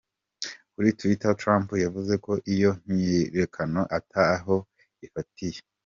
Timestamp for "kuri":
0.73-0.89